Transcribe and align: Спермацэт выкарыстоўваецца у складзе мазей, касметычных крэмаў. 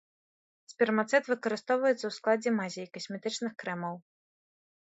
Спермацэт 0.71 1.23
выкарыстоўваецца 1.33 2.03
у 2.09 2.13
складзе 2.17 2.55
мазей, 2.61 2.87
касметычных 2.99 3.53
крэмаў. 3.65 3.95